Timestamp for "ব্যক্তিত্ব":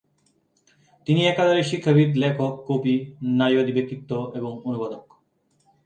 3.71-4.11